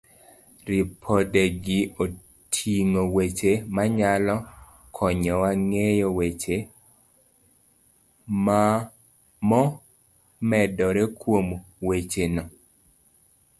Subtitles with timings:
[0.67, 4.35] Ripodegi oting'o weche manyalo
[4.95, 6.55] konyowa ng'eyo weche
[9.47, 11.47] momedore kuom
[11.87, 12.43] wachno.